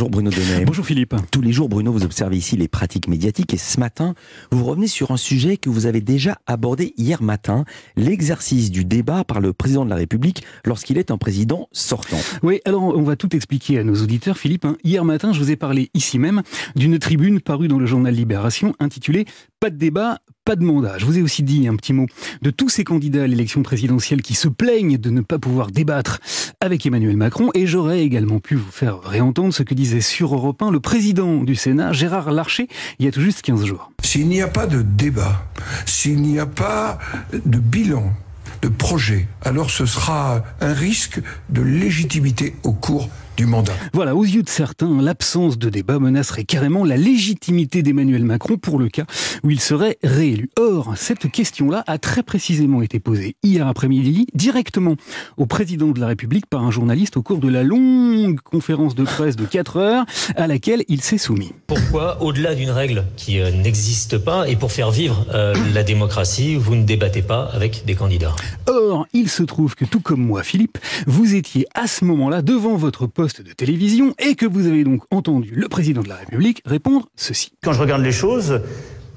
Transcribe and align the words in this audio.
Bonjour 0.00 0.12
Bruno 0.12 0.30
Donnet. 0.30 0.64
Bonjour 0.64 0.86
Philippe. 0.86 1.14
Tous 1.30 1.42
les 1.42 1.52
jours, 1.52 1.68
Bruno, 1.68 1.92
vous 1.92 2.04
observez 2.04 2.38
ici 2.38 2.56
les 2.56 2.68
pratiques 2.68 3.06
médiatiques 3.06 3.52
et 3.52 3.58
ce 3.58 3.78
matin, 3.78 4.14
vous 4.50 4.64
revenez 4.64 4.86
sur 4.86 5.10
un 5.10 5.18
sujet 5.18 5.58
que 5.58 5.68
vous 5.68 5.84
avez 5.84 6.00
déjà 6.00 6.38
abordé 6.46 6.94
hier 6.96 7.22
matin, 7.22 7.66
l'exercice 7.96 8.70
du 8.70 8.86
débat 8.86 9.24
par 9.24 9.40
le 9.40 9.52
président 9.52 9.84
de 9.84 9.90
la 9.90 9.96
République 9.96 10.42
lorsqu'il 10.64 10.96
est 10.96 11.10
un 11.10 11.18
président 11.18 11.68
sortant. 11.72 12.16
Oui, 12.42 12.62
alors 12.64 12.82
on 12.82 13.02
va 13.02 13.16
tout 13.16 13.36
expliquer 13.36 13.78
à 13.78 13.84
nos 13.84 13.96
auditeurs, 13.96 14.38
Philippe. 14.38 14.64
Hein. 14.64 14.78
Hier 14.84 15.04
matin, 15.04 15.34
je 15.34 15.38
vous 15.38 15.50
ai 15.50 15.56
parlé 15.56 15.90
ici 15.92 16.18
même 16.18 16.40
d'une 16.76 16.98
tribune 16.98 17.42
parue 17.42 17.68
dans 17.68 17.78
le 17.78 17.84
journal 17.84 18.14
Libération 18.14 18.74
intitulée 18.80 19.26
Pas 19.60 19.68
de 19.68 19.76
débat, 19.76 20.20
pas 20.46 20.56
de 20.56 20.64
mandat. 20.64 20.96
Je 20.96 21.04
vous 21.04 21.18
ai 21.18 21.22
aussi 21.22 21.42
dit 21.42 21.68
un 21.68 21.76
petit 21.76 21.92
mot 21.92 22.06
de 22.40 22.50
tous 22.50 22.70
ces 22.70 22.84
candidats 22.84 23.24
à 23.24 23.26
l'élection 23.26 23.62
présidentielle 23.62 24.22
qui 24.22 24.32
se 24.32 24.48
plaignent 24.48 24.96
de 24.96 25.10
ne 25.10 25.20
pas 25.20 25.38
pouvoir 25.38 25.70
débattre 25.70 26.20
avec 26.62 26.84
Emmanuel 26.84 27.16
Macron 27.16 27.48
et 27.54 27.66
j'aurais 27.66 28.02
également 28.02 28.38
pu 28.38 28.54
vous 28.54 28.70
faire 28.70 29.00
réentendre 29.00 29.54
ce 29.54 29.62
que 29.62 29.72
disait 29.72 30.02
sur 30.02 30.34
Europe 30.34 30.60
1 30.60 30.70
le 30.70 30.78
président 30.78 31.42
du 31.42 31.54
Sénat, 31.54 31.94
Gérard 31.94 32.30
Larcher, 32.32 32.68
il 32.98 33.06
y 33.06 33.08
a 33.08 33.12
tout 33.12 33.22
juste 33.22 33.40
15 33.40 33.64
jours. 33.64 33.90
S'il 34.02 34.28
n'y 34.28 34.42
a 34.42 34.46
pas 34.46 34.66
de 34.66 34.82
débat, 34.82 35.46
s'il 35.86 36.20
n'y 36.20 36.38
a 36.38 36.44
pas 36.44 36.98
de 37.32 37.58
bilan, 37.58 38.12
de 38.60 38.68
projet, 38.68 39.26
alors 39.40 39.70
ce 39.70 39.86
sera 39.86 40.42
un 40.60 40.74
risque 40.74 41.22
de 41.48 41.62
légitimité 41.62 42.54
au 42.62 42.72
cours 42.72 43.08
mandat. 43.46 43.72
Voilà, 43.92 44.14
aux 44.14 44.24
yeux 44.24 44.42
de 44.42 44.48
certains, 44.48 45.00
l'absence 45.00 45.58
de 45.58 45.68
débat 45.68 45.98
menacerait 45.98 46.44
carrément 46.44 46.84
la 46.84 46.96
légitimité 46.96 47.82
d'Emmanuel 47.82 48.24
Macron 48.24 48.56
pour 48.56 48.78
le 48.78 48.88
cas 48.88 49.04
où 49.42 49.50
il 49.50 49.60
serait 49.60 49.98
réélu. 50.02 50.50
Or, 50.58 50.94
cette 50.96 51.30
question-là 51.30 51.84
a 51.86 51.98
très 51.98 52.22
précisément 52.22 52.82
été 52.82 53.00
posée 53.00 53.36
hier 53.42 53.66
après-midi 53.66 54.26
directement 54.34 54.96
au 55.36 55.46
président 55.46 55.88
de 55.88 56.00
la 56.00 56.06
République 56.06 56.46
par 56.46 56.64
un 56.64 56.70
journaliste 56.70 57.16
au 57.16 57.22
cours 57.22 57.38
de 57.38 57.48
la 57.48 57.62
longue 57.62 58.40
conférence 58.40 58.94
de 58.94 59.04
presse 59.04 59.36
de 59.36 59.44
4 59.44 59.76
heures 59.76 60.04
à 60.36 60.46
laquelle 60.46 60.84
il 60.88 61.00
s'est 61.00 61.18
soumis. 61.18 61.52
Pourquoi, 61.66 62.22
au-delà 62.22 62.54
d'une 62.54 62.70
règle 62.70 63.04
qui 63.16 63.40
euh, 63.40 63.50
n'existe 63.50 64.18
pas 64.18 64.48
et 64.48 64.56
pour 64.56 64.72
faire 64.72 64.90
vivre 64.90 65.26
euh, 65.32 65.54
la 65.74 65.82
démocratie, 65.82 66.56
vous 66.56 66.74
ne 66.74 66.84
débattez 66.84 67.22
pas 67.22 67.50
avec 67.52 67.84
des 67.86 67.94
candidats? 67.94 68.34
Or, 68.66 69.06
il 69.12 69.28
se 69.28 69.42
trouve 69.42 69.74
que 69.74 69.84
tout 69.84 70.00
comme 70.00 70.20
moi, 70.24 70.42
Philippe, 70.42 70.78
vous 71.06 71.34
étiez 71.34 71.66
à 71.74 71.86
ce 71.86 72.04
moment-là 72.04 72.42
devant 72.42 72.76
votre 72.76 73.06
poste 73.06 73.29
de 73.38 73.52
télévision 73.52 74.14
et 74.18 74.34
que 74.34 74.46
vous 74.46 74.66
avez 74.66 74.84
donc 74.84 75.02
entendu 75.10 75.52
le 75.54 75.68
président 75.68 76.02
de 76.02 76.08
la 76.08 76.16
République 76.16 76.62
répondre 76.66 77.08
ceci. 77.16 77.52
Quand 77.62 77.72
je 77.72 77.80
regarde 77.80 78.02
les 78.02 78.12
choses, 78.12 78.60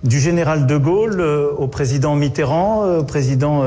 du 0.04 0.20
général 0.20 0.68
de 0.68 0.78
Gaulle 0.78 1.20
euh, 1.20 1.52
au 1.58 1.68
président 1.68 2.16
Mitterrand, 2.16 2.84
euh, 2.84 3.00
au 3.00 3.04
président 3.04 3.64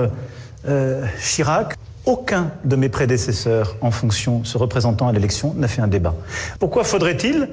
euh, 0.69 1.07
Chirac, 1.21 1.77
aucun 2.05 2.53
de 2.65 2.77
mes 2.77 2.89
prédécesseurs 2.89 3.77
en 3.81 3.91
fonction, 3.91 4.45
se 4.45 4.59
représentant 4.59 5.09
à 5.09 5.13
l'élection, 5.13 5.55
n'a 5.55 5.69
fait 5.69 5.83
un 5.83 5.89
débat. 5.89 6.15
Pourquoi 6.61 6.85
faudrait-il 6.85 7.49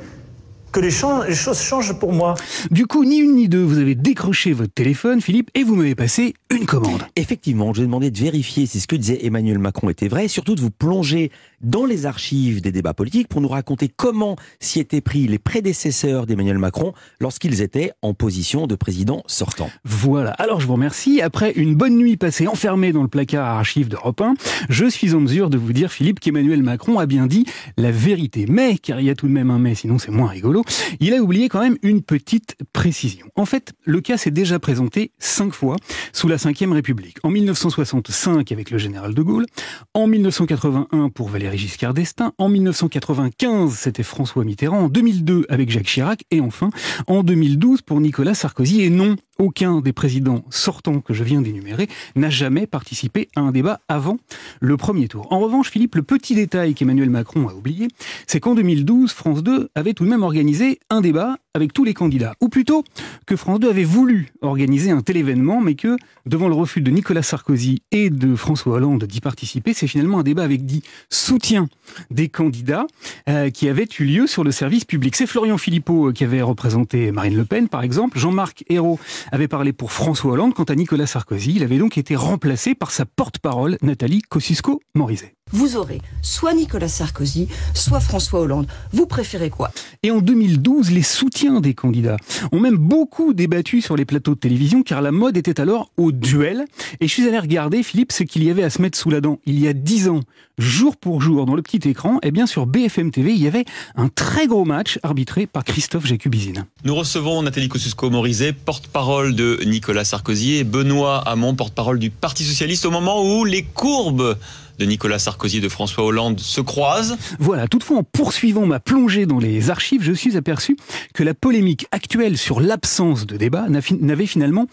que 0.74 0.80
les, 0.80 0.90
choses 0.90 1.62
changent 1.62 1.94
pour 1.94 2.12
moi. 2.12 2.34
Du 2.72 2.88
coup, 2.88 3.06
ni 3.06 3.18
une 3.18 3.36
ni 3.36 3.48
deux, 3.48 3.62
vous 3.62 3.78
avez 3.78 3.94
décroché 3.94 4.54
votre 4.54 4.74
téléphone, 4.74 5.22
Philippe, 5.22 5.52
et 5.54 5.64
vous 5.64 5.76
m'avez 5.76 5.94
passé 5.94 6.34
une 6.50 6.66
commande. 6.66 7.04
Effectivement, 7.16 7.74
je 7.74 7.80
vous 7.80 7.84
ai 7.84 7.86
demandé 7.86 8.10
de 8.10 8.20
vérifier 8.20 8.66
si 8.66 8.80
ce 8.80 8.88
que 8.88 8.96
disait 8.96 9.24
Emmanuel 9.24 9.60
Macron 9.60 9.90
était 9.90 10.08
vrai, 10.08 10.26
et 10.26 10.28
surtout 10.28 10.56
de 10.56 10.62
vous 10.62 10.72
plonger 10.72 11.32
dans 11.62 11.86
les 11.86 12.08
archives 12.08 12.60
des 12.60 12.72
débats 12.72 12.96
politiques 12.96 13.28
pour 13.28 13.40
nous 13.40 13.48
raconter 13.48 13.88
comment 13.88 14.36
s'y 14.60 14.80
étaient 14.80 15.00
pris 15.00 15.28
les 15.28 15.38
prédécesseurs 15.38 16.26
d'Emmanuel 16.26 16.58
Macron 16.58 16.94
lorsqu'ils 17.22 17.62
étaient 17.62 17.92
en 18.02 18.16
position 18.16 18.66
de 18.66 18.76
président 18.76 19.24
sortant. 19.28 19.70
Voilà, 19.86 20.32
alors 20.32 20.60
je 20.60 20.66
vous 20.66 20.74
remercie. 20.74 21.22
Après 21.22 21.52
une 21.52 21.76
bonne 21.76 21.98
nuit 21.98 22.18
passée 22.18 22.48
enfermée 22.48 22.92
dans 22.92 23.04
le 23.04 23.08
placard 23.08 23.46
à 23.46 23.60
archives 23.60 23.90
d'Europe 23.90 24.22
1, 24.22 24.34
je 24.70 24.86
suis 24.86 25.14
en 25.14 25.20
mesure 25.20 25.52
de 25.52 25.58
vous 25.58 25.72
dire, 25.72 25.92
Philippe, 25.92 26.20
qu'Emmanuel 26.20 26.64
Macron 26.64 26.98
a 26.98 27.06
bien 27.06 27.28
dit 27.28 27.46
la 27.78 27.92
vérité. 27.92 28.48
Mais, 28.50 28.78
car 28.78 29.00
il 29.00 29.06
y 29.06 29.10
a 29.12 29.16
tout 29.16 29.28
de 29.28 29.34
même 29.34 29.52
un 29.52 29.60
mais, 29.60 29.76
sinon 29.76 30.00
c'est 30.00 30.12
moins 30.12 30.28
rigolo, 30.28 30.63
il 31.00 31.14
a 31.14 31.22
oublié 31.22 31.50
quand 31.50 31.62
même 31.62 31.78
une 31.82 32.02
petite 32.02 32.56
précision. 32.74 33.28
En 33.36 33.46
fait, 33.46 33.74
le 33.86 34.02
cas 34.02 34.18
s'est 34.18 34.32
déjà 34.32 34.60
présenté 34.60 35.12
cinq 35.20 35.54
fois 35.54 35.76
sous 36.12 36.28
la 36.28 36.36
Ve 36.36 36.72
République. 36.72 37.18
En 37.24 37.30
1965 37.30 38.52
avec 38.52 38.72
le 38.72 38.78
général 38.78 39.14
de 39.14 39.22
Gaulle, 39.22 39.46
en 39.94 40.08
1981 40.08 41.10
pour 41.10 41.30
Valéry 41.30 41.58
Giscard 41.58 41.94
d'Estaing, 41.94 42.34
en 42.38 42.50
1995 42.50 43.74
c'était 43.74 44.04
François 44.04 44.44
Mitterrand, 44.44 44.80
en 44.80 44.90
2002 44.90 45.46
avec 45.50 45.70
Jacques 45.70 45.86
Chirac 45.86 46.24
et 46.32 46.42
enfin 46.42 46.70
en 47.08 47.24
2012 47.24 47.82
pour 47.82 48.00
Nicolas 48.02 48.34
Sarkozy. 48.34 48.82
Et 48.82 48.90
non, 48.90 49.16
aucun 49.40 49.82
des 49.82 49.94
présidents 49.94 50.44
sortants 50.50 51.02
que 51.02 51.14
je 51.14 51.24
viens 51.24 51.42
d'énumérer 51.42 51.88
n'a 52.16 52.30
jamais 52.30 52.68
participé 52.68 53.30
à 53.36 53.42
un 53.42 53.52
débat 53.52 53.80
avant 53.88 54.18
le 54.60 54.78
premier 54.78 55.08
tour. 55.08 55.28
En 55.32 55.40
revanche, 55.40 55.70
Philippe, 55.70 55.96
le 55.96 56.04
petit 56.04 56.36
détail 56.36 56.74
qu'Emmanuel 56.74 57.10
Macron 57.10 57.48
a 57.48 57.54
oublié, 57.54 57.88
c'est 58.28 58.40
qu'en 58.40 58.56
2012, 58.56 59.12
France 59.12 59.44
2 59.44 59.70
avait 59.76 59.94
tout 59.94 60.06
de 60.06 60.10
même 60.10 60.24
organisé 60.24 60.80
un 60.90 61.02
débat 61.02 61.38
avec 61.54 61.74
tous 61.74 61.84
les 61.84 61.94
candidats. 61.94 62.34
Ou 62.42 62.50
plutôt 62.50 62.84
que 63.26 63.36
France 63.36 63.60
2 63.60 63.70
avait 63.70 63.84
voulu 63.84 64.34
organiser 64.42 64.92
un 64.92 65.02
tel 65.02 65.18
événement, 65.18 65.62
mais 65.62 65.76
que, 65.76 65.98
devant 66.26 66.48
le 66.48 66.56
refus 66.56 66.82
de 66.82 66.90
Nicolas 66.90 67.22
Sarkozy 67.22 67.84
et 67.92 68.10
de 68.10 68.36
François 68.36 68.74
Hollande 68.74 69.04
d'y 69.04 69.22
participer, 69.22 69.74
c'est 69.74 69.88
finalement 69.88 70.20
un 70.20 70.24
débat 70.24 70.44
avec 70.44 70.66
dit 70.66 70.84
soutien 71.10 71.68
des 72.10 72.28
candidats 72.28 72.88
euh, 73.30 73.50
qui 73.50 73.70
avait 73.70 73.88
eu 74.00 74.04
lieu 74.06 74.28
sur 74.28 74.44
le 74.44 74.52
service 74.52 74.86
public. 74.86 75.16
C'est 75.16 75.28
Florian 75.28 75.58
Philippot 75.58 76.10
euh, 76.10 76.12
qui 76.12 76.24
avait 76.24 76.42
représenté 76.42 77.12
Marine 77.12 77.38
Le 77.38 77.46
Pen, 77.46 77.70
par 77.70 77.84
exemple. 77.84 78.18
Jean-Marc 78.18 78.64
Ayrault 78.70 79.00
avait 79.32 79.48
parlé 79.48 79.74
pour 79.74 79.92
François 79.92 80.34
Hollande. 80.34 80.54
Quant 80.54 80.64
à 80.64 80.76
Nicolas 80.76 81.06
Sarkozy, 81.06 81.54
il 81.56 81.64
avait 81.64 81.78
donc 81.78 81.98
été 81.98 82.16
remplacé 82.16 82.74
par 82.74 82.92
sa 82.92 83.06
porte-parole, 83.06 83.78
Nathalie 83.82 84.22
Kosciusko-Morizet 84.28 85.36
vous 85.54 85.78
aurez 85.78 86.02
soit 86.22 86.54
Nicolas 86.54 86.88
Sarkozy, 86.88 87.48
soit 87.74 88.00
François 88.00 88.42
Hollande. 88.42 88.68
Vous 88.92 89.06
préférez 89.06 89.50
quoi? 89.50 89.72
Et 90.02 90.12
en 90.12 90.20
2012, 90.20 90.92
les 90.92 91.04
soutiens 91.04 91.62
des 91.62 91.74
candidats 91.74 92.18
ont 92.52 92.60
même 92.60 92.76
beaucoup 92.78 93.34
débattu 93.34 93.82
sur 93.82 93.96
les 93.96 94.04
plateaux 94.04 94.34
de 94.34 94.40
télévision 94.40 94.84
car 94.84 95.02
la 95.02 95.12
mode 95.12 95.38
était 95.38 95.62
alors 95.62 95.92
au 95.96 96.12
duel. 96.12 96.66
Et 97.00 97.08
je 97.08 97.14
suis 97.14 97.28
allé 97.28 97.40
regarder, 97.40 97.84
Philippe, 97.84 98.12
ce 98.12 98.24
qu'il 98.24 98.44
y 98.44 98.50
avait 98.50 98.64
à 98.64 98.70
se 98.70 98.82
mettre 98.82 98.98
sous 98.98 99.10
la 99.12 99.22
dent. 99.22 99.40
Il 99.46 99.60
y 99.60 99.68
a 99.68 99.74
dix 99.74 100.10
ans, 100.10 100.22
jour 100.58 100.98
pour 100.98 101.22
jour, 101.22 101.46
dans 101.46 101.56
le 101.56 101.62
petit 101.62 101.88
écran, 101.88 102.16
et 102.18 102.28
eh 102.28 102.32
bien 102.32 102.48
sur 102.48 102.66
BFM 102.66 103.12
TV, 103.12 103.34
il 103.34 103.42
y 103.42 103.48
avait 103.48 103.66
un 103.96 104.08
très 104.08 104.48
gros 104.48 104.66
match 104.66 105.00
arbitré 105.04 105.46
par 105.46 105.64
Christophe 105.64 106.08
Jacubizine. 106.08 106.66
Nous 106.84 106.96
recevons 106.96 107.44
Nathalie 107.44 107.70
Kosciusko-Morizet, 107.70 108.54
porte-parole 108.54 109.36
de 109.36 109.60
Nicolas 109.66 110.04
Sarkozy, 110.04 110.56
et 110.56 110.64
Benoît 110.64 111.20
Hamon, 111.20 111.56
porte-parole 111.56 112.00
du 112.00 112.10
Parti 112.10 112.44
Socialiste, 112.44 112.86
au 112.86 112.92
moment 112.92 113.24
où 113.24 113.46
les 113.46 113.64
courbes 113.64 114.38
de 114.80 114.86
Nicolas 114.86 115.20
Sarkozy 115.20 115.62
de 115.62 115.70
François 115.70 116.04
Hollande 116.04 116.40
se 116.40 116.62
croisent. 116.62 117.18
Voilà, 117.40 117.68
toutefois 117.68 117.98
en 117.98 118.04
poursuivant 118.04 118.66
ma 118.66 118.80
plongée 118.80 119.26
dans 119.26 119.40
les 119.40 119.70
archives, 119.70 120.04
je 120.04 120.14
suis 120.14 120.38
aperçu 120.38 120.78
que 121.14 121.24
la 121.24 121.34
polémique 121.34 121.88
actuelle 121.92 122.38
sur 122.38 122.60
l'absence 122.60 123.26
de 123.26 123.38
débat 123.38 123.68
n'avait 123.70 124.26
finalement 124.26 124.68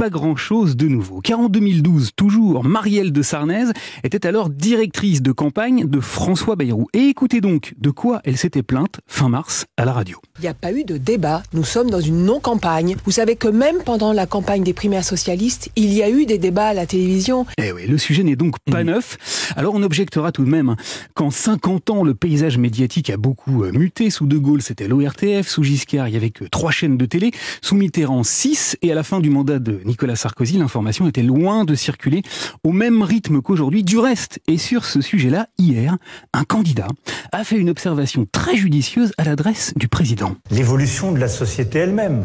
pas 0.00 0.08
grand-chose 0.08 0.76
de 0.76 0.88
nouveau. 0.88 1.20
Car 1.20 1.40
en 1.40 1.50
2012, 1.50 2.12
toujours, 2.16 2.64
Marielle 2.64 3.12
de 3.12 3.20
Sarnez 3.20 3.66
était 4.02 4.26
alors 4.26 4.48
directrice 4.48 5.20
de 5.20 5.30
campagne 5.30 5.86
de 5.86 6.00
François 6.00 6.56
Bayrou. 6.56 6.86
Et 6.94 7.00
écoutez 7.00 7.42
donc 7.42 7.74
de 7.76 7.90
quoi 7.90 8.22
elle 8.24 8.38
s'était 8.38 8.62
plainte 8.62 9.00
fin 9.06 9.28
mars 9.28 9.66
à 9.76 9.84
la 9.84 9.92
radio. 9.92 10.18
Il 10.38 10.42
n'y 10.44 10.48
a 10.48 10.54
pas 10.54 10.72
eu 10.72 10.84
de 10.84 10.96
débat. 10.96 11.42
Nous 11.52 11.64
sommes 11.64 11.90
dans 11.90 12.00
une 12.00 12.24
non-campagne. 12.24 12.96
Vous 13.04 13.10
savez 13.10 13.36
que 13.36 13.46
même 13.46 13.82
pendant 13.84 14.14
la 14.14 14.24
campagne 14.24 14.62
des 14.62 14.72
primaires 14.72 15.04
socialistes, 15.04 15.68
il 15.76 15.92
y 15.92 16.02
a 16.02 16.08
eu 16.08 16.24
des 16.24 16.38
débats 16.38 16.68
à 16.68 16.72
la 16.72 16.86
télévision. 16.86 17.44
Eh 17.58 17.70
oui, 17.70 17.86
le 17.86 17.98
sujet 17.98 18.22
n'est 18.22 18.36
donc 18.36 18.54
pas 18.70 18.82
mmh. 18.82 18.86
neuf. 18.86 19.52
Alors 19.54 19.74
on 19.74 19.82
objectera 19.82 20.32
tout 20.32 20.46
de 20.46 20.50
même 20.50 20.76
qu'en 21.12 21.30
50 21.30 21.90
ans, 21.90 22.04
le 22.04 22.14
paysage 22.14 22.56
médiatique 22.56 23.10
a 23.10 23.18
beaucoup 23.18 23.64
euh, 23.64 23.72
muté. 23.72 24.08
Sous 24.08 24.24
De 24.24 24.38
Gaulle, 24.38 24.62
c'était 24.62 24.88
l'ORTF. 24.88 25.46
Sous 25.46 25.62
Giscard, 25.62 26.08
il 26.08 26.14
y 26.14 26.16
avait 26.16 26.30
que 26.30 26.44
trois 26.46 26.70
chaînes 26.70 26.96
de 26.96 27.04
télé. 27.04 27.32
Sous 27.60 27.74
Mitterrand, 27.74 28.24
six. 28.24 28.78
Et 28.80 28.90
à 28.90 28.94
la 28.94 29.02
fin 29.02 29.20
du 29.20 29.28
mandat 29.28 29.58
de 29.58 29.82
Nicolas 29.90 30.14
Sarkozy, 30.14 30.56
l'information 30.56 31.08
était 31.08 31.22
loin 31.22 31.64
de 31.64 31.74
circuler 31.74 32.22
au 32.62 32.70
même 32.70 33.02
rythme 33.02 33.42
qu'aujourd'hui. 33.42 33.82
Du 33.82 33.98
reste, 33.98 34.38
et 34.46 34.56
sur 34.56 34.84
ce 34.84 35.00
sujet-là, 35.00 35.48
hier, 35.58 35.96
un 36.32 36.44
candidat 36.44 36.86
a 37.32 37.42
fait 37.42 37.56
une 37.56 37.68
observation 37.68 38.26
très 38.30 38.56
judicieuse 38.56 39.12
à 39.18 39.24
l'adresse 39.24 39.72
du 39.74 39.88
président. 39.88 40.36
L'évolution 40.50 41.10
de 41.10 41.18
la 41.18 41.28
société 41.28 41.80
elle-même, 41.80 42.24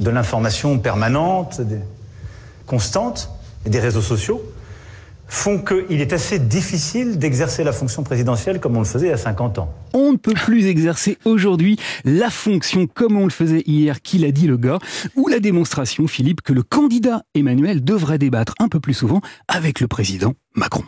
de 0.00 0.10
l'information 0.10 0.78
permanente, 0.78 1.62
constante, 2.66 3.30
et 3.64 3.70
des 3.70 3.80
réseaux 3.80 4.02
sociaux, 4.02 4.42
font 5.28 5.58
qu'il 5.58 6.00
est 6.00 6.12
assez 6.12 6.38
difficile 6.38 7.18
d'exercer 7.18 7.64
la 7.64 7.72
fonction 7.72 8.02
présidentielle 8.02 8.60
comme 8.60 8.76
on 8.76 8.80
le 8.80 8.86
faisait 8.86 9.12
a 9.12 9.16
50 9.16 9.58
ans. 9.58 9.74
On 9.92 10.12
ne 10.12 10.16
peut 10.16 10.34
plus 10.34 10.66
exercer 10.66 11.18
aujourd'hui 11.24 11.78
la 12.04 12.30
fonction 12.30 12.86
comme 12.86 13.16
on 13.16 13.24
le 13.24 13.30
faisait 13.30 13.62
hier, 13.66 14.02
qu'il 14.02 14.24
a 14.24 14.30
dit 14.30 14.46
le 14.46 14.56
gars, 14.56 14.78
ou 15.16 15.28
la 15.28 15.40
démonstration, 15.40 16.06
Philippe, 16.06 16.42
que 16.42 16.52
le 16.52 16.62
candidat 16.62 17.22
Emmanuel 17.34 17.82
devrait 17.82 18.18
débattre 18.18 18.54
un 18.58 18.68
peu 18.68 18.80
plus 18.80 18.94
souvent 18.94 19.20
avec 19.48 19.80
le 19.80 19.88
président 19.88 20.34
Macron. 20.54 20.84